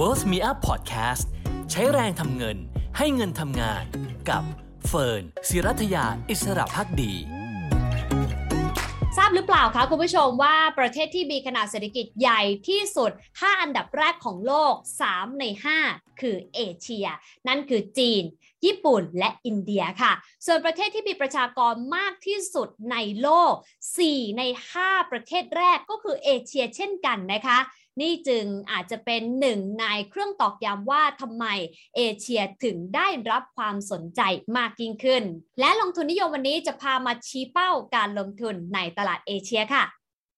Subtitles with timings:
[0.00, 1.24] Worth Me Up Podcast
[1.70, 2.56] ใช้แรงทำเงิน
[2.98, 3.84] ให้เงินทำงาน
[4.28, 4.42] กับ
[4.86, 7.12] เฟิร์นศิรัทยาอิสระพักดี
[9.16, 14.74] ทราบหรือเปล่าคะคุณผู้ชมว่าประเทศที่มีขนาดเศรษฐกิจใหญ่ที่สุด 5 อันดับแรกของโลก
[15.08, 15.44] 3 ใน
[15.82, 17.06] 5 คือเอเชีย
[17.48, 18.22] นั่นคือจีน
[18.64, 20.12] ญี่ปุ่นและอินเดียค่ะ
[20.46, 23.54] ส่วนประเทศที่มีประชากรมากที่สุดในโลก
[23.96, 24.42] 4 ใน
[24.76, 27.58] 5 ประเทศแรกก็คือเอเชียเช่นกันนะคะ
[28.00, 31.44] นี่จึงอาจจะเป็นหนึ่งในเครื่องตอกย้ำว่าทำไม
[31.96, 34.20] เอเชียถึงได้รับความสนใจ
[34.56, 35.22] มากยิ่งขึ้น
[35.60, 39.84] และลงทุนนิยมวันนี้จะพามาชี้เป้าการลงทุนในตลาดเอเชียค่ะ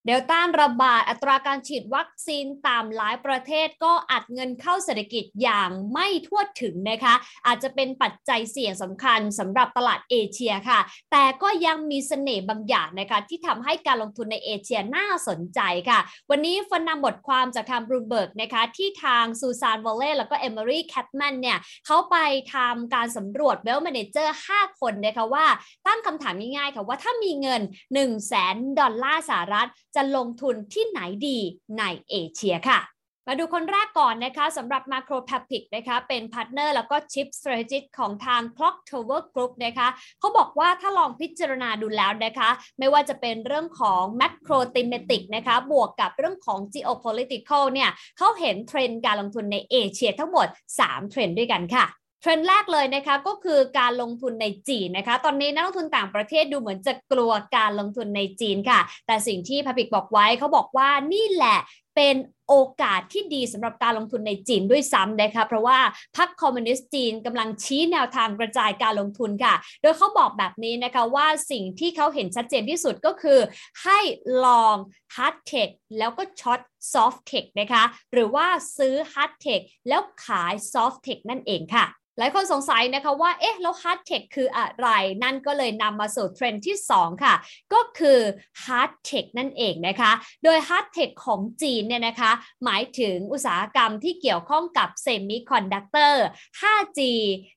[0.07, 7.15] เดลต้านระบาดอัตราการฉีดวัคซีนตามหลายประเทศก็อัดเงินเข้าเศรษฐกิจอย่างไม่ทั่วถึงนะคะ
[7.47, 10.79] อาจจะเป็นปัจจัยเสี่ยงสำคัญสำหรับตลาดเอเชียค่ะ
[11.11, 15.99] แต่ก็ยังมีเสน่ห์บางอย่างนะคะที่ทำให้การลงทุนในเอเชียน่าสนใจค่ะ
[16.29, 22.17] วันนี้ฟันนำบทความจากทางบรูเบิร์กนะคะที่ทาง Suzanne Woolley แล้วก็ Emily Cadman เนี่ยเขาไป
[22.53, 25.45] ทำการสำรวจ wealth manager 5 คนนะคะว่า
[25.87, 31.39] ตั้งคำถามง่ายๆค่ะว่าถ้ามีเงิน 1 0 0 0 0แสนดอลลาร์สหรัฐจะลงทุนที่ไหนดี
[31.77, 32.79] ในเอเชียค่ะ
[33.27, 39.21] มาดูคนแรกก่อนนะคะสำหรับ Macro p a p i c นะคะเป็น partner แล้วก็ Chief Strategist ของทาง Clock Tower
[39.33, 39.87] Group นะคะ
[40.19, 50.47] เขาบอกว่าถ้าลองพิจารณาดูแล้วนะคะ ไม่ว่าจะเป็นเรื่องของ Macro Thematic นะคะบวกกับเรื่องของ Geopolitical เนี่ยเขาเห็นเทรนด์การลงทุนในเอเชียทั้งหมด
[50.79, 51.85] 3 เทรนด์ด้วยกันค่ะ
[52.23, 61.57] เทรนด์แรกเลยนะคะก็คือการลงทุนในจีนนะคะ ตอนนี้นักลงทุนต่างประเทศดูเหมือนจะกลัวการลงทุนในจีนค่ะ แต่สิ่งที่ Papic บอกไว้เขาบอกว่านี่แหละ
[61.95, 62.15] เป็น
[62.49, 65.79] โอกาสที่ดีสำหรับการลงทุนในจีนด้วยซ้ำนะคะเพราะว่า
[66.17, 73.39] พรรคคอมมิวนิสต์จีนกำลังชี้แนวทางกระจายการลงทุนค่ะ โดยเขาบอกแบบนี้นะคะว่าสิ่งที่เขาเห็นชัดเจนที่สุดก็คือ
[73.83, 73.99] ให้
[74.45, 74.75] long
[75.15, 76.61] hard tech แล้วก็ short
[76.93, 77.83] soft tech นะคะ
[78.13, 81.85] หรือว่าซื้อ hard tech แล้วขาย soft tech นั่นเองค่ะ
[82.17, 84.87] หลายคนสงสัยนะคะว่า เอ๊ะ แล้ว hard tech คืออะไร
[85.23, 87.35] นั่นก็เลยนำมาสู่เทรนด์ที่ 2 ค่ะ
[87.73, 88.19] ก็คือ
[88.63, 90.11] hard tech นั่นเองนะคะ
[90.43, 92.31] โดย hard tech ของจีนเนี่ยนะคะ
[92.63, 96.15] หมายถึงอุตสาหกรรมที่เกี่ยวข้องกับ semiconductor
[96.61, 96.99] 5G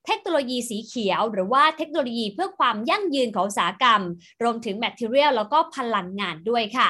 [0.05, 4.01] เทคโนโลยีสีเขียว หรือว่าเทคโนโลยีเพื่อความยั่งยืนของอุตสาหกรรม
[4.43, 6.89] รวมถึง material แล้วก็พลังงานด้วยค่ะ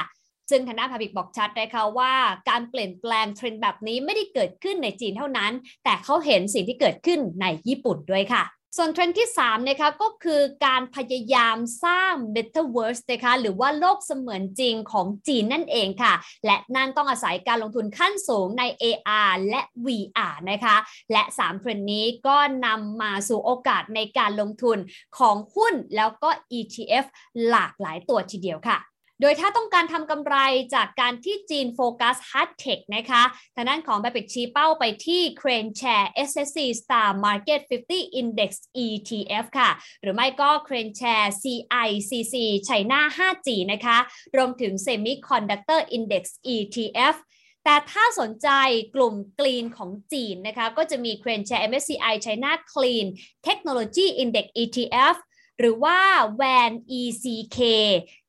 [0.50, 2.14] ซึ่งทางด้านพาบิกบอกชัดนะคะว่า
[2.50, 5.52] การเปลี่ยนแปลงเทรนด์แบบนี้ไม่ได้เกิดขึ้นในจีนเท่านั้น
[5.84, 8.44] แต่เขาเห็นสิ่งที่เกิดขึ้นในญี่ปุ่นด้วยค่ะ
[8.78, 16.14] ส่วนเทรนด์ที่3นะคะก็คือการพยายามสร้าง Metaverse นะคะหรือว่าโลกเสมือนจริงของจีนนั่นเองค่ะ
[16.46, 20.76] และนั่นต้องอาศัยการลงทุนขั้นสูงใน AR และ VR นะคะ
[21.12, 24.78] และ 3 เทรนด์นี้ก็นำมาสู่โอกาสในการลงทุน
[25.18, 27.06] ของหุ้นแล้วก็ ETF
[27.50, 28.80] หลากหลายตัวทีเดียวค่ะ
[29.22, 30.36] โดยถ้าต้องการทำกำไร
[30.76, 33.24] จากการที่จีนโฟกัส Hard Tech นะคะ
[33.56, 38.52] ทางด้านของแบบิกชี้เป้าไปที่ Crane Share SSC Star Market 50 Index
[38.86, 39.70] ETF ค่ะ
[40.02, 42.36] หรือไม่ก็ Crane Share CICC
[42.68, 43.98] China 5G นะคะ
[44.38, 46.24] รวมถึง Semiconductor Index
[46.56, 47.16] ETF
[47.64, 48.50] แต่ถ้าสนใจ
[48.96, 53.06] กลุ่มกลีนของจีนนะคะ ก็จะมี Crane Share MSCI China Clean
[53.48, 55.18] Technology Index ETF
[55.60, 56.00] หรือว่า
[56.42, 57.60] WAN ECK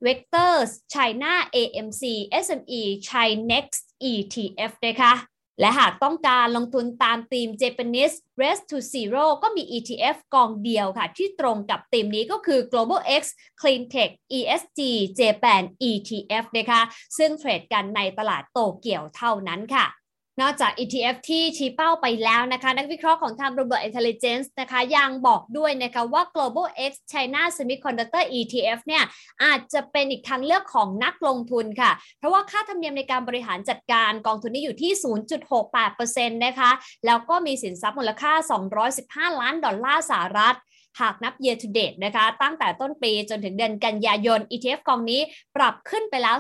[0.04, 2.02] Vectors China AMC
[2.44, 5.14] SME Chinext ETF นะคะ
[5.60, 13.22] และหากต้องการลงทุนตามธีม Japanese Race to Zero ก็มี ETF กองเดียวค่ะ ที่ตรงกับธีมนี้ก็คือ Global X
[13.60, 14.80] Clean Tech ESG
[15.20, 16.80] Japan ETF นะคะ
[17.18, 19.86] ซึ่งเทรดกันในตลาดโตเกียวเท่านั้นค่ะ
[20.40, 29.04] นอกจาก ETF ที่ชี้เป้าไปแล้วนะคะ นักวิเคราะห์ของทาง Bloomberg Intelligence นะคะยังบอกด้วยนะคะว่า Global X China Semiconductor ETF เนี่ย
[29.44, 34.92] อาจจะเป็นอีกทางเลือกของนักลงทุนค่ะ เพราะว่าค่าธรรมเนียมในการบริหารจัดการกองทุนนี้อยู่ที่
[35.68, 36.70] 0.68%นะคะ
[37.06, 38.32] แล้วก็มีสินทรัพย์มูลค่า
[39.26, 40.56] 215 ล้านดอลลาร์สหรัฐ
[41.00, 45.20] หากนับ year to date นะคะ ตั้งแต่ต้นปีจนถึงเดือนกันยายน ETF กองนี้
[45.56, 46.36] ปรับขึ้นไปแล้ว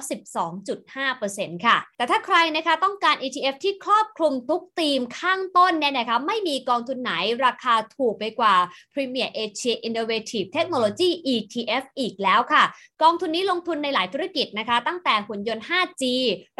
[1.00, 7.12] 12.5%ค่ะ แต่ถ้าใครนะคะต้องการ ETF ที่ครอบคลุมทุกธีมข้างต้นเนี่ยนะคะไม่มีกองทุนไหน
[7.46, 8.54] ราคาถูกไปกว่า
[8.94, 12.64] Premier Asia Innovative Technology ETF อีกแล้วค่ะ
[13.02, 16.02] กองทุนนี้ลงทุนในหลายธุรกิจนะคะ ตั้งแต่หุ่นยนต์ 5G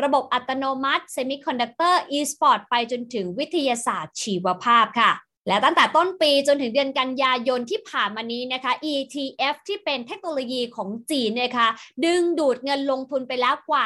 [0.03, 5.13] ระบบอัตโนมัติ Semiconductor e-sport ไปจนถึงวิทยาศาสตร์ชีวภาพค่ะ
[5.49, 11.69] และตั้งแต่ต้นปีจนถึงเดือนกันยายนที่ผ่านมานี้นะคะ ETF ที่เป็นเทคโนโลยีของจีนเนี่ยค่ะ
[12.05, 13.85] ดึงดูดเงินลงทุนไปแล้วกว่า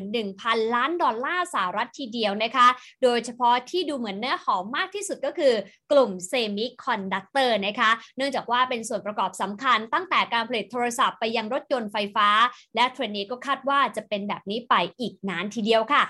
[0.00, 2.66] 11,000 ล้านดอลลาร์สหรัฐทีเดียวนะคะ
[3.02, 5.54] โดยเฉพาะที่ดูเหมือนเนื้อหอมมากที่สุดก็คือ
[5.92, 12.28] กลุ่มเซมิคอนดักเตอร์นะคะ เนื่องจากว่าเป็นส่วนประกอบสำคัญตั้งแต่การผลิตโทรศัพท์ไปยังรถยนต์ไฟฟ้า
[12.74, 16.04] และเทรนด์นี้ก็คาดว่าจะเป็นแบบนี้ไปอีกนานทีเดียวค่ะ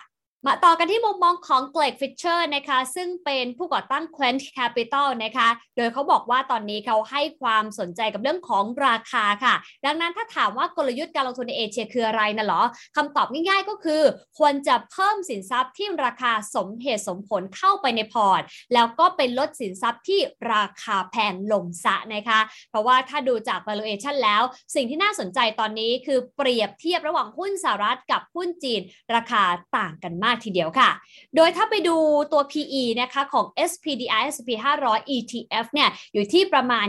[0.47, 9.55] มาต่อกันที่มุมมองของเกร็กฟิชเชอร์นะคะ ซึ่งเป็นผู้ก่อตั้ง Quent Capital นะคะ โดยเขาบอกว่าตอนนี้เขาให้ความสนใจกับเรื่องของราคาค่ะ
[9.85, 12.63] ดังนั้นถ้าถามว่ากลยุทธ์การลงทุนในเอเชียคืออะไรนะหรอ
[12.97, 14.03] คำตอบง่ายๆก็คือ
[14.39, 18.43] ควรจะเพิ่มสินทรัพย์ที่ราคาสมเหตุสมผลเข้าไปในพอร์ต
[18.75, 20.21] แล้วก็เป็นลดสินทรัพย์ที่
[20.55, 22.41] ราคาแพงลงซะนะคะ
[22.71, 24.43] เพราะว่าถ้าดูจาก valuation แล้ว
[24.75, 28.81] สิ่งที่น่าสนใจตอนนี้คือเปรียบเทียบระหว่างหุ้นสหรัฐกับหุ้นจีน
[29.15, 29.43] ราคา
[29.79, 30.91] ต่างกันมากทีเดียวค่ะ
[31.37, 31.97] โดยถ้าไปดู
[32.33, 34.51] ตัว PE นะคะของ SPDR S&P
[34.83, 36.87] 500 ETF เนี่ยอยู่ที่ประมาณ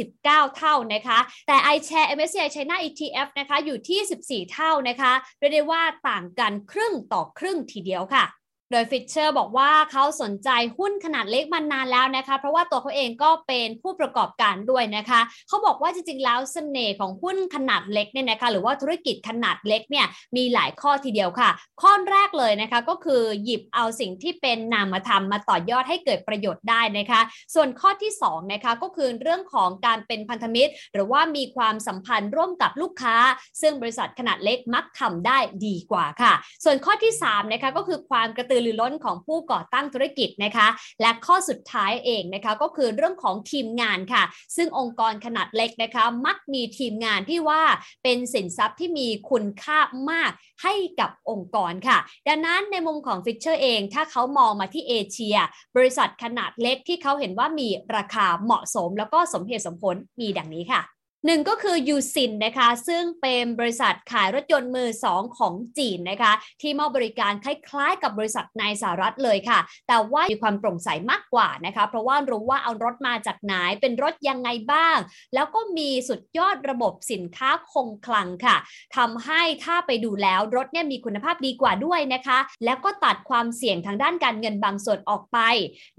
[0.00, 8.24] 29 เท่านะคะ แต่ iShares MSCI China ETF นะคะอยู่ที่ 14 เท่านะคะเรียกได้ว่าต่างกันครึ่งต่อครึ่งทีเดียวค่ะ
[8.70, 20.06] โดยฟิชเชอร์บอกว่าเขาสนใจหุ้นขนาดเล็กมานานแล้วนะคะ เพราะว่าตัวเขาเองก็เป็นผู้ประกอบการด้วยนะคะ เขาบอกว่าจริงๆ แล้วเสน่ห์ของหุ้นขนาดเล็กเนี่ยนะคะ หรือว่าธุรกิจขนาดเล็กเนี่ย
[20.36, 21.50] มีหลายข้อทีเดียวค่ะ
[21.82, 27.20] ข้อแรกเลยนะคะก็คือหยิบเอาสิ่งที่เป็นนามธรรมมาต่อยอดให้เกิดประโยชน์ได้นะคะ
[27.54, 33.16] ส่วนข้อที่2นะคะก็คือเรื่องของการเป็นพันธมิตร หรือว่ามีความสัมพันธ์ร่วมกับลูกค้า
[33.60, 36.32] ซึ่งบริษัทขนาดเล็กมักทำได้ดีกว่าค่ะ
[36.64, 40.68] ส่วนข้อที่3นะคะก็คือความกระตือรือร้นของผู้ก่อตั้งธุรกิจนะคะ
[41.00, 44.22] และข้อสุดท้ายเองนะคะก็คือเรื่องของทีมงานค่ะ
[44.56, 47.62] ซึ่งองค์กรขนาดเล็กนะคะ มักมีทีมงานที่ว่า
[48.02, 49.78] เป็นสินทรัพย์ที่มีคุณค่า
[50.10, 50.30] มาก
[50.62, 51.98] ให้กับองค์กรค่ะ
[52.28, 55.36] ดังนั้นในมุมของฟิชเชอร์เอง ถ้าเขามองมาที่เอเชีย
[55.76, 60.82] บริษัทขนาดเล็กที่เขาเห็นว่ามีราคาเหมาะสม แล้วก็สมเหตุสมผลมีดังนี้ค่ะ
[61.26, 66.32] หนึ่งก็คือ Uxin นะคะซึ่งเป็นบริษัทขายรถยนต์มือสองของจีนนะคะ
[66.62, 69.58] ที่มอบบริการคล้ายๆ กับบริษัทในสหรัฐเลยค่ะ
[69.88, 74.98] แต่ว่ามีความโปร่งใสมากกว่านะคะเพราะว่ารู้ว่าเอารถมาจากไหนเป็นรถยังไงบ้าง
[75.34, 78.56] แล้วก็มีสุดยอดระบบสินค้าคงคลังค่ะ
[78.96, 85.38] ทำให้ถ้าไปดูแล้วรถเนี่ยมีคุณภาพดีกว่าด้วยนะคะ แล้วก็ตัดความเสี่ยงทางด้านการเงินบางส่วนออกไป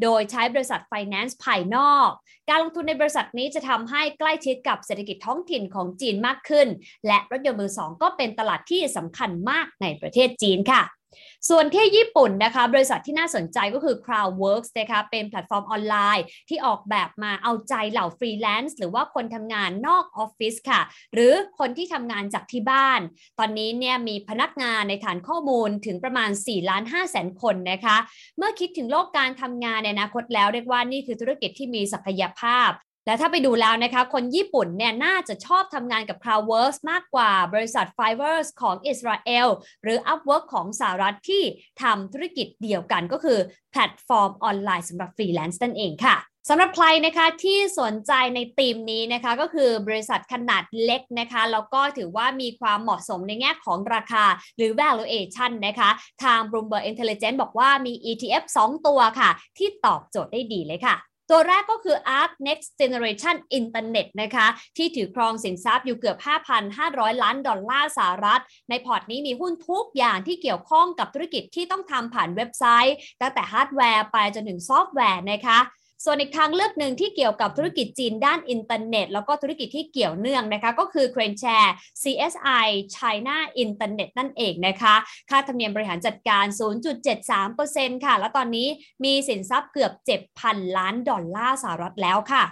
[0.01, 2.09] โดยใช้บริษัทไฟแนนซ์ภายนอก
[2.49, 6.67] การลงทุนในบริษัทนี้จะทำให้ใกล้ชิดกับเศรษฐกิจท้องถิ่นของจีนมากขึ้น
[7.07, 10.83] และรถยนต์มือสองก็เป็นตลาดที่สำคัญมากในประเทศจีนค่ะ
[11.49, 20.81] ส่วนที่ญี่ปุ่นนะคะบริษัทที่น่าสนใจก็คือ Crowdworks นะคะเป็นแพลตฟอร์มออนไลน์ที่ออกแบบมาเอาใจเหล่าฟรีแลนซ์หรือว่าคนทำงานนอกออฟฟิศค่ะ
[21.13, 22.99] หรือคนที่ทำงานจากที่บ้าน
[23.39, 27.97] ตอนนี้เนี่ยมีพนักงานในฐานข้อมูลถึงประมาณ4ล้าน5แสนคนนะคะ
[28.37, 32.71] เมื่อคิดถึงโลกการทำงานในอนาคตแล้วเรียกว่านี่คือธุรกิจที่มีศักยภาพ
[33.05, 39.47] และถ้าไปดูแล้วนะคะคนญี่ปุ่นเนี่ยน่าจะชอบทำงานกับ Crowdworks มากกว่าบริษัท Fiverr ของอิสราเอล
[39.83, 41.43] หรือ Upwork ของสหรัฐที่
[41.81, 43.39] ทำธุรกิจเดียวกันก็คือ
[43.71, 46.17] แพลตฟอร์มออนไลน์สำหรับฟรีแลนซ์นั่นเองค่ะ
[46.49, 54.25] สำหรับใครนะคะที่สนใจในธีมนี้นะคะก็คือบริษัทขนาดเล็กนะคะแล้วก็ถือว่ามีความเหมาะสมในแง่ของราคา
[54.57, 55.89] หรือ valuation นะคะ
[56.23, 60.95] ทาง Bloomberg Intelligence บอกว่ามี ETF 2 ตัวค่ะ ที่ตอบโจทย์ได้ดีเลยค่ะ
[61.31, 64.47] ตัวแรกก็คือ ARK Next Generation Internet นะคะ
[64.77, 66.17] ที่ถือครองสินทรัพย์อยู่เกือบ
[66.69, 75.59] 5,500 ล้านดอลลาร์สหรัฐ ในพอร์ตนี้มีหุ้นทุกอย่างที่เกี่ยวข้องกับธุรกิจที่ต้องทำผ่านเว็บไซต์ ตั้งแต่ฮาร์ดแวร์ไปจนถึงซอฟต์แวร์นะคะ
[76.03, 81.71] ส่วนอีกทางเลือกหนึ่งที่เกี่ยวกับธุรกิจจีนด้านอินเทอร์เน็ต แล้วก็ธุรกิจที่เกี่ยวเนื่องนะคะก็คือ c r a n Share
[82.01, 84.95] CSI China Internet นั่นเองนะคะ
[85.29, 86.45] ค่าธรรมเนียมบริหารจัดการ
[87.25, 88.67] 0.73%ค่ะ แล้วตอนนี้
[89.03, 89.91] มีสินทรัพย์เกือบ
[90.35, 92.43] 7,000 ล้านดอลลาร์สหรัฐแล้วค่ะ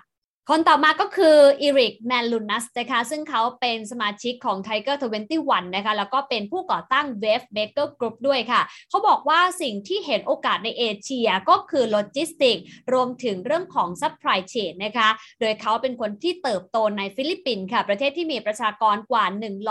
[0.51, 4.97] คนต่อมาก็คือ Eric Manlunas นะคะซึ่งเขาเป็นสมาชิกของ Tiger
[5.35, 12.57] 21นะคะแล้วก็เป็นผู้ก่อตั้ง Wavemaker Group ด้วยค่ะ เขาบอกว่าสิ่งที่เห็นโอกาสในเอเชียก็คือโลจิสติก
[12.93, 19.25] รวมถึงเรื่องของ supply chain นะคะโดยเขาเป็นคนที่เติบโตในฟิลิปปินส์ค่ะ ประเทศที่มีประชากรกว่า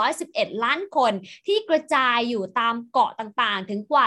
[0.09, 1.13] 111 ล้านคน
[1.47, 4.05] ที่กระจายอยู่ตามเกาะต่างๆ ถึงกว่า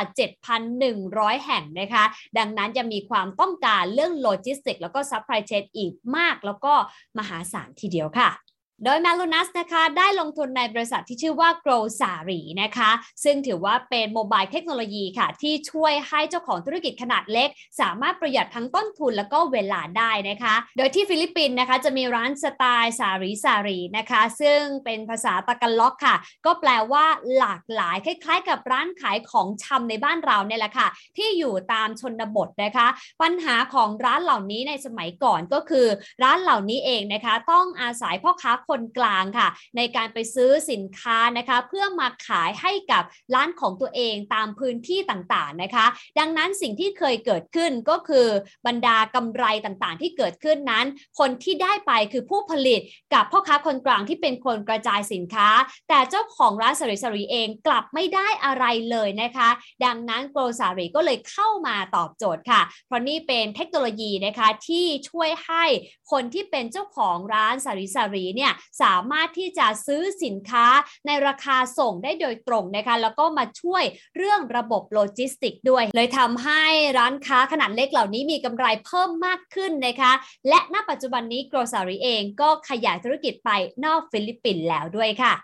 [0.73, 2.05] 7,100 แห่งนะคะ
[2.39, 6.75] ดังนั้นจะมีความต้องการเรื่องโลจิสติกแล้วก็ supply chain อีกมากแล้วก็
[7.19, 8.52] มหาศาลทีเดียวค่ะ
[8.85, 12.91] โดย m a l u n u s นะคะได้ลงทุนในบริษัทที่ชื่อว่า GrowSari นะคะ
[13.25, 17.49] ซึ่งถือว่าเป็น mobile เทคโนโลยีค่ะ ที่ช่วยให้เจ้าของธุรกิจขนาดเล็ก
[17.81, 27.05] สามารถประหยัดทั้งต้นทุนแล้วก็เวลาได้นะคะ โดยที่ฟิลิปปินส์นะคะจะมีร้านสไตล์ sari-sari นะคะ ซึ่งเป็นภาษาตากาล็อกค่ะ ก็แปลว่า
[27.39, 32.87] หลากหลายคล้ายๆ กับร้านขายของชำในบ้านเราเนี่ยแหละค่ะ ที่อยู่ตามชนบทนะคะ
[33.23, 35.87] ปัญหาของร้านเหล่านี้ในสมัยก่อนก็คือ
[36.23, 43.03] ร้านเหล่านี้เองนะคะ ต้องอาศัยพ่อค้าคนคนกลางค่ะ ในการไปซื้อสินค้านะคะ เพื่อมาขายให้กับ
[43.35, 45.87] ร้านของตัวเองตามพื้นที่ต่างๆนะคะ
[46.19, 48.27] ดังนั้นสิ่งที่เคยเกิดขึ้นก็คือ
[48.67, 50.87] บรรดากำไรต่างๆ ที่เกิดขึ้นนั้น
[51.19, 52.81] คนที่ได้ไปคือผู้ผลิต
[53.15, 55.49] กับพ่อค้าคนกลางที่เป็นคนกระจายสินค้า
[55.89, 59.49] แต่เจ้าของร้านสริสรีเองกลับไม่ได้อะไรเลยนะคะ
[59.85, 65.65] ดังนั้นโกลสารีก็เลยเข้ามาตอบโจทย์ค่ะ เพราะนี่เป็นเทคโนโลยีนะคะที่ช่วยให้
[66.13, 68.53] คนที่เป็นเจ้าของร้าน sari-sari เนี่ย
[68.83, 70.67] สามารถที่จะซื้อสินค้า
[71.07, 73.83] ในราคาส่งได้โดยตรงนะคะแล้วก็มาช่วย
[74.17, 76.65] เรื่องระบบโลจิสติกด้วย เลยทำให้
[76.99, 80.13] ร้านค้าขนาดเล็กเหล่านี้มีกำไรเพิ่มมากขึ้นนะคะ
[80.49, 83.51] และณปัจจุบันนี้ GrowSari เองก็ขยายธุรกิจไป
[83.85, 85.35] นอกฟิลิปปินส์แล้วด้วยค่ะ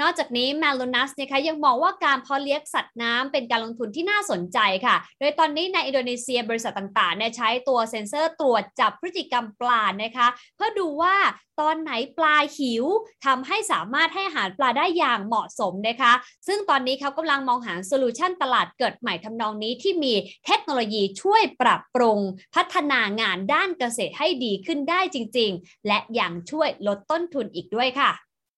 [0.00, 11.16] นอกจากนี้ Manlunas นะคะยังมองว่าการเพาะเลี้ยงสัตว์น้ำเป็นการลงทุนที่น่าสนใจค่ะ โดยตอนนี้ในอินโดนีเซียบริษัทต่างๆเนี่ยใช้ตัวเซ็นเซอร์ตรวจจับพฤติกรรมปลานะคะ เพื่อดูว่า
[11.60, 12.84] ตอนไหนปลาหิว
[13.26, 16.12] ทำให้สามารถให้อาหารปลาได้อย่างเหมาะสมนะคะ
[16.46, 20.14] ซึ่งตอนนี้เขากำลังมองหา solution ตลาดเกิดใหม่ทำนองนี้ที่มี
[20.46, 22.18] เทคโนโลยีช่วยปรับปรุง
[22.54, 28.10] พัฒนางานด้านเกษตรให้ดีขึ้นได้จริง ๆ และยังช่วยลดต้นทุนอีกด้วยค่ะ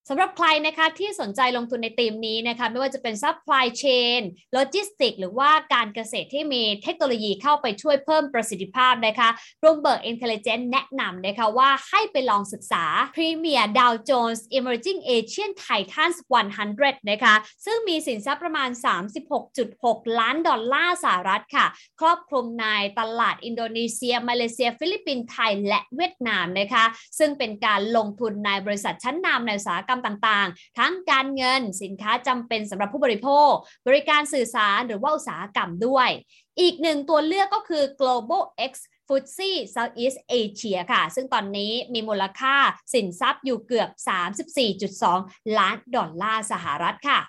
[0.09, 4.21] สำหรับใครนะคะที่สนใจลงทุนในธีมนี้นะคะไม่ว่าจะเป็น supply chain
[4.53, 9.29] โลจิสติกหรือว่าการเกษตรที่มีเทคโนโลยีเข้าไปช่วยเพิ่มประสิทธิภาพนะคะ
[9.63, 12.85] Bloomberg Intelligence แนะนำนะคะว่าให้ไปลองศึกษา
[13.17, 16.17] Premia Dow Jones Emerging ASEAN Titans
[16.65, 18.71] 100 นะคะซึ่งมีสินทรัพย์ประมาณ
[19.45, 21.67] 36.6 ล้านดอลลาร์สหรัฐค่ะ
[22.01, 22.67] ครอบคลุมใน
[22.99, 26.85] ตลาดอินโดนีเซีย มาเลเซีย ฟิลิปปินส์ไทย และเวียดนามนะคะ
[27.19, 33.51] ซึ่งเป็นการลงทุนในบริษัทชั้นนำในอุตสาหกรรมต่างๆ ทั้งการเงิน สินค้าจำเป็นสำหรับผู้บริโภค
[33.89, 36.09] บริการสื่อสารหรือว่าอุตสาหกรรมด้วย
[36.61, 38.73] อีกหนึ่งตัวเลือกก็คือ global x
[39.09, 42.55] f t s e Southeast Asia ค่ะ ซึ่งตอนนี้มีมูลค่า
[42.95, 43.89] สินทรัพย์อยู่เกือบ
[44.93, 47.21] 34.2 ล้านดอลลาร์สหรัฐค่ะ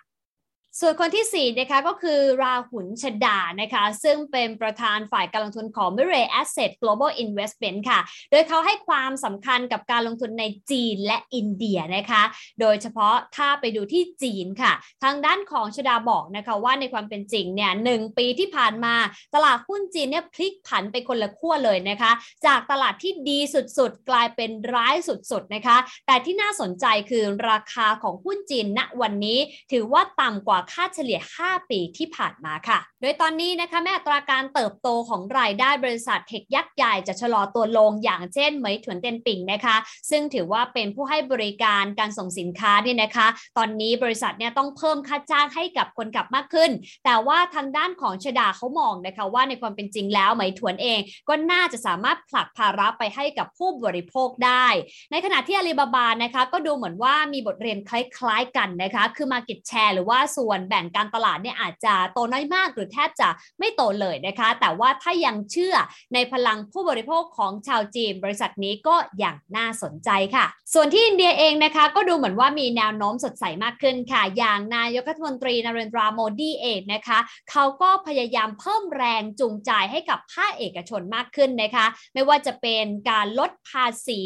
[0.81, 7.99] ส่วนคนที่4นะคะก็คือราหุนชดานะคะซึ่งเป็นประธานฝ่ายการลงทุนของ m i r a y Asset Global Investment ค่ะ
[8.31, 12.23] โดยเขาให้ความสำคัญกับการลงทุนในจีนและอินเดียนะคะ
[12.61, 17.87] โดยเฉพาะถ้าไปดูที่จีนค่ะ ทางด้านของชดาบอกนะคะว่าในความเป็นจริงเนี่ยห
[18.17, 18.95] ปีที่ผ่านมา
[19.35, 22.11] ตลาดหุ้นจีนเนี่ยพลิกผันไปคนละขั้วเลยนะคะ
[22.45, 25.77] จากตลาดที่ดีสุดๆ กลายเป็นร้ายสุดๆนะคะ
[26.07, 29.39] แต่ที่น่าสนใจคือราคาของหุ้นจีนณวันนี้
[29.71, 39.75] ถือว่าต่ำกว่าค่าเฉลี่ย 5 ปีที่ผ่านมาค่ะ โดยตอนนี้นะคะแม้อัตราการเติบโตของรายได้บริษัทเทคยักษ์ใหญ่จะชะลอตัวลงอย่างเช่นเหมยถวนเตียนปิ่งนะคะ
[40.09, 43.27] ซึ่งถือว่าเป็นผู้ให้บริการการส่งสินค้าเนี่ยนะคะ
[43.57, 46.71] ตอนนี้บริษัทเนี่ยต้องเพิ่มค่าจ้างให้กับคนขับมากขึ้น
[47.05, 54.67] แต่ว่าทางด้านของชดาเขามองนะคะว่าในความเป็นจริงแล้วเหมถวนเองก็น่าจะสามารถผลักภาระไปให้กับผู้บริโภคได้
[55.11, 63.29] ในขณะที่อาลีบาบานะคะก็ดูเหมือนว่ามีบทเรียนคล้ายๆกันนะคะ คือมาเก็ตแชร์หรือว่าส่วนแบ่งการตลาดเนี่ยอาจจะโตน้อยมากหรือแทบจะ
[63.59, 65.75] ไม่โตเลยนะคะ แต่ว่าถ้ายังเชื่อ
[66.13, 77.19] ในพลังผู้บริโภคของชาวจีน บริษัทนี้ก็อย่างน่าสนใจค่ะ ส่วนที่อินเดียเองนะคะก็ดูเหมือนว่ามีแนวโน้มสดใสมากขึ้นค่ะ อย่างนายกรัฐมนตรีนเรนทราโมดีเองนะคะ
[77.51, 84.21] เขาก็พยายามเพิ่มแรงจูงใจให้กับภาคเอกชนมากขึ้นนะคะ ไม่ว่าจะเป็นการลดภาษี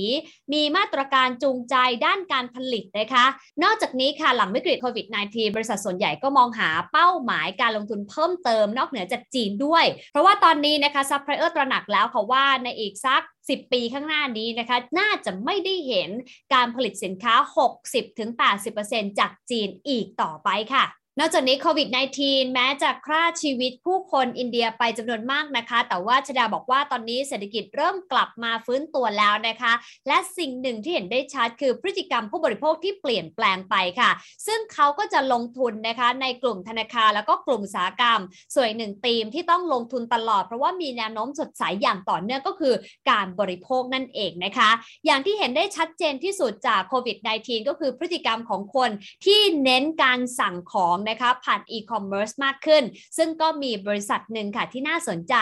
[0.53, 3.25] มีมาตรการจูงใจด้านการผลิตนะคะ
[3.63, 16.09] นอกจากนี้ค่ะหลังวิกฤตโควิด -19 บริษัทส่วนใหญ่ก็มองหาเป้าหมายการลงทุนเพิ่มเติมนอกเหนือจากจีนด้วย เพราะว่าตอนนี้นะคะซัพพลายเออร์ตระหนักแล้วค่ะว่าในอีกสัก10 ปีข้างหน้านี้นะคะน่าจะไม่ได้เห็น
[16.53, 17.35] การผลิตสินค้า
[18.47, 20.85] 60-80%จากจีนอีกต่อไปค่ะ
[21.19, 21.87] นอกจากนี้โควิด
[22.21, 29.73] -19 แม้จะฆ่าชีวิตผู้คนอินเดียไปจำนวนมากนะคะ แต่ว่าชดาบอกว่าตอนนี้เศรษฐกิจเริ่มกลับมาฟื้นตัวแล้วนะคะ
[30.07, 34.11] และสิ่งหนึ่งที่เห็นได้ชัดคือพฤติกรรมผู้บริโภคที่เปลี่ยนแปลงไปค่ะ
[34.47, 38.21] ซึ่งเขาก็จะลงทุนนะคะในกลุ่มธนาคารแล้วก็กลุ่มอุตสาหกรรม
[38.55, 42.73] ส่วนหนึ่งธีมที่ต้องลงทุนตลอด เพราะว่ามีแนวโน้มสดใสอย่างต่อเนื่องก็คือ
[43.11, 44.69] การบริโภคนั่นเองนะคะ
[45.05, 48.89] อย่างที่เห็นได้ชัดเจนที่สุดจากโควิด -19 ก็คือพฤติกรรมของคน
[49.25, 52.83] ที่เน้นการสั่งของนะคะผ่านอีคอมเมิร์ซมากขึ้น
[53.17, 55.35] ซึ่งก็มีบริษัทหนึ่งค่ะที่น่าสนใจ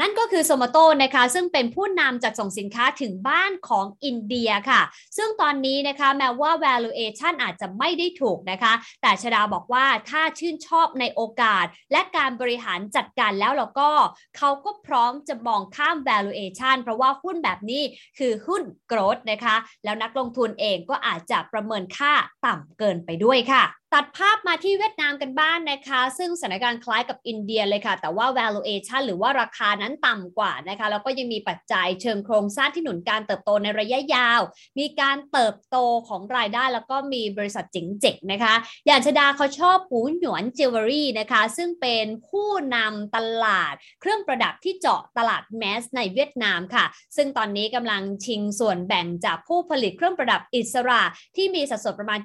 [0.00, 4.80] นั่นก็คือโซมาโตนะคะซึ่งเป็นผู้นำจัดส่งสินค้าถึงบ้านของอินเดียค่ะ
[5.16, 13.90] ซึ่งตอนนี้นะคะแม้ว่า valuation อาจจะไม่ได้ถูกนะคะ แต่ชดาบอกว่าถ้าชื่นชอบในโอกาส และการบริหารจัดการแล้วแล้วก็
[14.36, 17.82] เขาก็พร้อมจะมองข้าม valuation เพราะว่าหุ้นแบบนี้
[18.18, 22.12] คือหุ้น growth นะคะ แล้วนักลงทุนเองก็อาจจะประเมินค่า
[22.46, 23.64] ต่ำเกินไปด้วยค่ะ
[23.94, 34.40] ตัดภาพมาที่เวียดนามกันบ้างนนะคะ ซึ่งสถานการณ์คล้ายกับอินเดียเลยค่ะ แต่ว่า valuation หรือว่าราคานั้นต่ำกว่านะคะแล้วก็ยังมีปัจจัยเชิงโครงสร้างที่หนุนการเติบโตในระยะยาว
[34.78, 35.76] มีการเติบโต
[36.08, 38.54] ของรายได้แล้วก็มีบริษัทจิงเจ็กนะคะ
[38.86, 46.84] อย่างชดาเขาชอบปูหยวนจิวเวลรี่นะคะ ซึ่งเป็นผู้นำตลาดเครื่องประดับที่เจาะตลาด mass ในเวียดนามค่ะ
[47.16, 51.02] ซึ่งตอนนี้กำลังชิงส่วนแบ่งจากผู้ผลิตเครื่องประดับอิสระ
[51.36, 52.20] ที่มีสัดส่วนประมาณ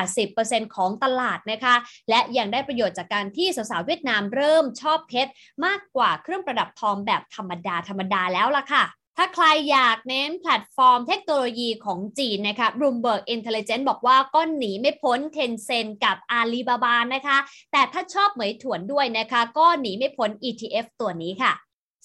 [0.00, 1.74] 70-80%ของตลาดนะคะ
[2.10, 5.32] และยังได้ประโยชน์จากการที่สาวๆเวียดนามเริ่มชอบเพชร
[5.64, 8.84] มากกว่าเครื่องประดับทองแบบธรรมดาธรรมดาแล้วล่ะค่ะ
[9.20, 17.38] ถ้าใครอยากเน้นแพลตฟอร์มเทคโนโลยีของจีนนะคะ Bloomberg Intelligence บอกว่าก็หนีไม่พ้น Tencent กับ Alibaba นะคะ
[17.72, 21.52] แต่ถ้าชอบเหมยถวนด้วยนะคะ ก็หนีไม่พ้น ETF ตัวนี้ค่ะ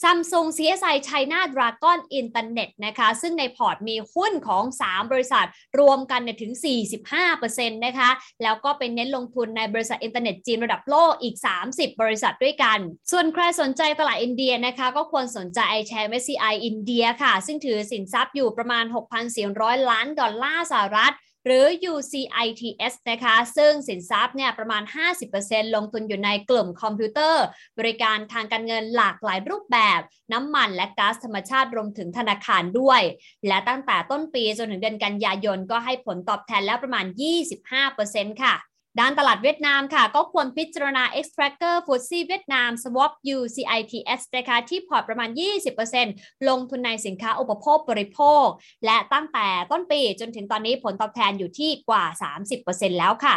[0.03, 5.47] Samsung CSI China Dragon Internet นะคะ ซึ่งในพอร์ตมีหุ้นของ 3 บริษัท
[5.79, 6.53] รวมกันถึง
[7.19, 8.09] 45%นะคะ
[8.43, 11.35] แล้วก็เป็นเน้นลงทุนในบริษัทอินเทอร์เน็ตจีนระดับโลกอีก
[11.69, 12.79] 30 บริษัทด้วยกัน
[13.11, 18.85] ส่วนใครสนใจตลาดอินเดียนะคะ ก็ควรสนใจ iShares MSCI อินเดียค่ะ ซึ่งถือสินทรัพย์อยู่ประมาณ
[19.37, 21.13] 6,400 ล้านดอลลาร์สหรัฐ
[21.45, 24.83] หรือ UCITS นะคะ ซึ่งสินทรัพย์เนี่ยประมาณ
[25.29, 27.43] 50%ลงทุนอยู่ในกลุ่มคอมพิวเตอร์
[27.79, 29.99] บริการทางการเงินหลากหลายรูปแบบ
[30.33, 33.01] น้ำมันและก๊าซธรรมชาติรวมถึงธนาคารด้วย
[33.47, 37.05] และตั้งแต่ต้นปีจนถึงเดือนกันยายนก็ให้ผลตอบแทนแล้วประมาณ
[37.73, 38.55] 25%ค่ะ
[38.99, 45.29] ด้านตลาดเวียดนามค่ะ ก็ควรพิจารณา Xtrackers FTSE เวียดนาม Swap UCITS นะคะที่พอร์ตประมาณ
[45.89, 48.45] 20%ลงทุนในสินค้าอุปโภคบริโภค
[48.85, 52.03] และตั้งแต่ต้นปีจนถึงตอนนี้ผลตอบแทนอยู่ที่กว่า
[52.51, 53.35] 30%แล้วค่ะ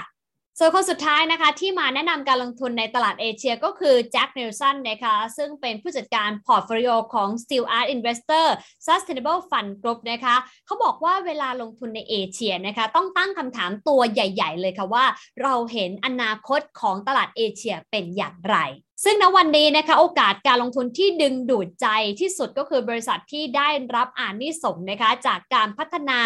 [0.58, 8.46] ส่วนคนสุดท้ายนะคะที่มาแนะนำการลงทุนในตลาดเอเชียก็คือแจ็คเนลสันนะคะซึ่งเป็นผู้จัดการพอร์ตโฟลิโอของ Stewart Investors
[8.86, 10.36] Sustainable Fund Group นะคะ
[10.66, 15.04] เขาบอกว่าเวลาลงทุนในเอเชียนะคะต้องตั้งคำถามตัวใหญ่ ๆ เลยค่ะว่า
[15.42, 18.56] เราเห็นอนาคตของตลาดเอเชียเป็นอย่างไร
[19.04, 21.86] ซึ่งณวันนี้นะคะโอกาสการลงทุนที่ดึงดูดใจ
[22.20, 26.20] ที่สุดก็คือบริษัทที่ได้รับอานิสงส์นะคะจากการพัฒนา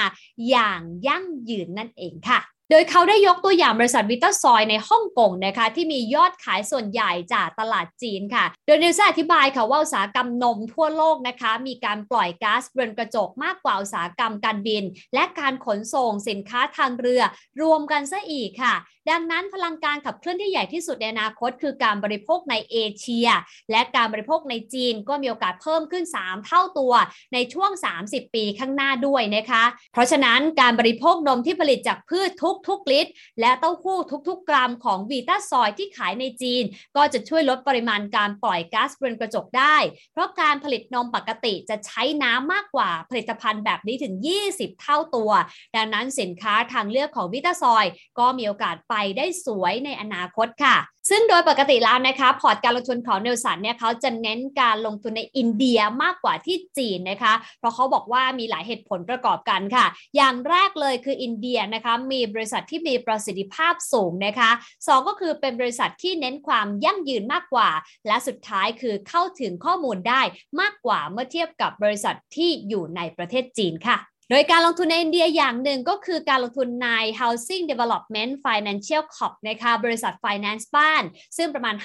[0.49, 2.41] อย่างยั่งยืนนั่นเองค่ะ
[2.73, 14.85] โดยเขาได้ยกตัวอย่างบริษัทวิตาซอยในฮ่องกงนะคะที่มียอดขายส่วนใหญ่จากตลาดจีนค่ะ โดยนิวซ่าอธิบายค่ะว่าอุตสาหกรรมนมทั่วโลกนะคะมีการปล่อยก๊าซเรือนกระจกมากกว่าอุตสาหกรรมการบิน
[15.15, 17.23] และการขนส่งสินค้าทางเรือ
[17.63, 18.75] รวมกันซะอีกค่ะ
[19.11, 23.29] ดังนั้นพลังการขับเคลื่อนที่ใหญ่ที่สุดในอนาคต คือการบริโภคในเอเชีย
[23.71, 26.93] และการบริโภคในจีนก็มีโอกาสเพิ่มขึ้น 3 เท่าตัว
[27.35, 27.71] ในช่วง
[28.05, 33.99] 30 ปีข้างหน้าด้วยนะคะ เพราะฉะนั้นการบริโภคนมที่ผลิตจากพืชทุกทุกลิตร และเต้าหู้
[34.29, 36.63] ทุกๆ กรัมของวีตาซอยที่ขายในจีน
[36.97, 39.77] ก็จะช่วยลดปริมาณการปล่อยก๊าซเรือนกระจกได้
[40.13, 44.15] เพราะการผลิตนมปกติจะใช้น้ำมากกว่าผลิตภัณฑ์แบบนี้ถึง
[44.49, 45.31] 20 เท่าตัว
[45.77, 47.85] ดังนั้นสินค้าทางเลือกของวิตาซอย
[48.19, 50.77] ก็มีโอกาสไปได้สวยในอนาคตค่ะ
[51.11, 64.51] ซึ่งโดยปกติแล้วนะคะ พอร์ตการลงทุนของเนลสันเนี่ยเขาจะเน้นการลงทุนในอินเดียมากกว่าที่จีนนะคะ เพราะเขาบอกว่ามีหลายเหตุผลประกอบกันค่ะ อย่างแรกเลยคืออินเดียนะคะมีบริษัทที่มีประสิทธิภาพสูงนะคะ
[64.87, 67.71] สองก็คือเป็นบริษัทที่เน้นความยั่งยืนมากกว่า
[68.07, 70.23] และสุดท้ายคือเข้าถึงข้อมูลได้
[70.61, 73.99] มากกว่าเมื่อเทียบกับบริษัทที่อยู่ในประเทศจีนค่ะ
[74.33, 76.91] โดยการลงทุนในอินเดียอย่างหนึ่งก็คือการลงทุนใน
[77.21, 81.03] Housing Development Financial Corp นะคะบริษัท Finance บ้าน
[81.37, 81.77] ซึ่งประมาณ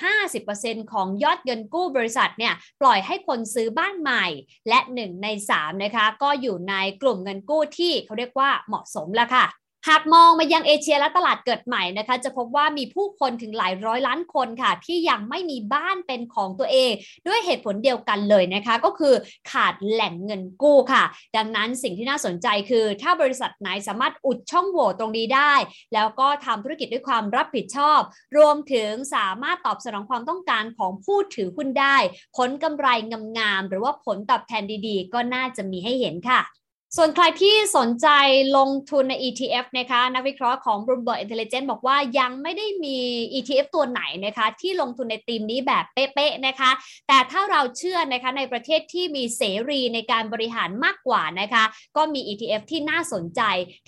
[0.41, 4.25] 50%ของยอดเงินกู้บริษัทเนี่ยปล่อยให้คนซื้อบ้านใหม่
[4.69, 9.45] และ 1 ใน3นะคะก็อยู่ในกลุ่มเงินกู้ที่เขาเรียกว่าเหมาะสมแล้วค่ะ
[9.87, 16.91] หากมองมายังเอเชียและตลาดเกิดใหม่นะคะ จะพบว่ามีผู้คนถึงหลายร้อยล้านคนค่ะ ที่ยังไม่มีบ้านเป็นของตัวเอง
[17.27, 19.13] ด้วยเหตุผลเดียวกันเลยนะคะ ก็คือ
[19.51, 21.03] ขาดแหล่งเงินกู้ค่ะ
[21.37, 25.53] ดังนั้นสิ่งที่น่าสนใจคือ ถ้าบริษัทไหนสามารถอุดช่องโหว่ตรงนี้ได้
[25.93, 27.99] แล้วก็ทำธุรกิจด้วยความรับผิดชอบ
[28.37, 31.97] รวมถึงสามารถตอบสนองความต้องการของผู้ถือหุ้นได้
[32.37, 32.87] ผลกำไร
[33.37, 36.41] งามๆหรือว่าผลตอบแทนดีๆ ก็น่าจะมีให้เห็นค่ะ
[36.97, 38.07] ส่วนใครที่สนใจ
[38.57, 42.97] ลงทุนใน ETF นะคะนักวิเคราะห์ของ Bloomberg Intelligence บอกว่ายังไม่ได้มี
[43.33, 46.71] ETF ตัวไหนนะคะที่ลงทุนในธีมนี้แบบเป๊ะๆนะคะ
[47.07, 51.63] แต่ถ้าเราเชื่อนะคะในประเทศที่มีเสรีในการบริหารมากกว่านะคะ
[51.97, 53.41] ก็มี ETF ที่น่าสนใจ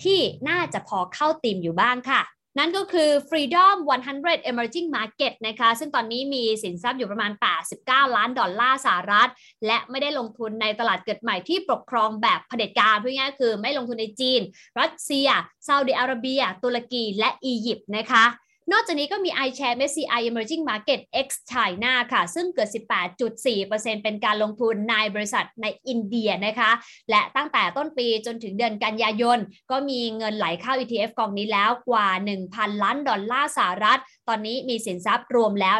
[0.04, 0.18] ที่
[0.48, 2.20] น่าจะพอเข้าธีมอยู่บ้างค่ะ
[2.58, 3.74] นั่นก็คือ Freedom
[4.14, 7.32] 100 Emerging Market นะคะ ซึ่งตอนนี้มีสินทรัพย์อยู่ประมาณ
[7.72, 9.30] 89 ล้านดอลลาร์สหรัฐ
[9.66, 14.40] และไม่ได้ลงทุนในตลาดเกิดใหม่ที่ปกครองแบบเผด็จการพูดง่ายคือไม่ลงทุนในจีน
[14.80, 15.28] รัสเซีย
[15.66, 18.24] ซาอุดิอาระเบีย ตุรกีและอียิปต์นะคะ
[18.72, 22.68] นอกจากนี้ก็มี iShare MSCI Emerging Market X China ค่ะ ซึ่งเกิด
[23.36, 26.70] 18.4%เป็นการลงทุนในบริษัทในอินเดียนะคะ
[27.10, 29.38] และตั้งแต่ต้นปีจนถึงเดือนกันยายน
[29.70, 32.08] ก็มีเงินไหลเข้า ETF กองนี้แล้วกว่า
[32.46, 35.76] 1,000 ล้านดอลลาร์สหรัฐ ตอนนี้มีสินทรัพย์รวมแล้ว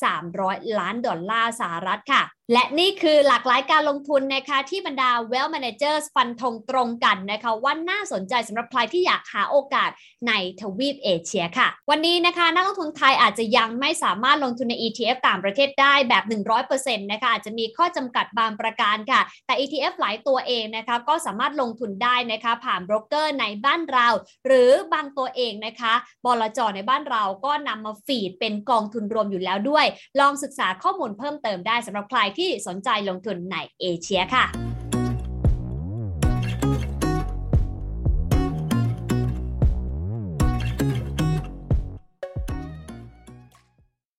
[0.00, 9.90] 1,300 ล้านดอลลาร์สหรัฐค่ะ และนี่คือหลากหลายการลงทุนนะคะที่บรรดา Well Managers ฟันธงตรงกันนะคะว่าน่าสนใจสำหรับใครที่อยากหาโอกาส
[10.28, 16.24] ในทวีปเอเชียค่ะ วันนี้นะคะนักลงทุนไทยอาจจะยังไม่สามารถลงทุนใน ETF ต่างประเทศได้แบบ
[16.68, 24.08] 100%นะคะอาจจะมีข้อจำกัดบางประการค่ะ แต่ ETF หลายตัวเองนะคะก็สามารถลงทุนได้นะคะผ่านโบรกเกอร์ในบ้านเรา
[24.46, 29.86] หรือบางตัวเองนะคะบลจในบ้านเราก็นำมา feed เป็นกองทุนรวมอยู่แล้วด้วย
[30.20, 34.71] ลองศึกษาข้อมูลเพิ่มเติมได้สำหรับใครที่สนใจลงทุนในเอเชียค่ะ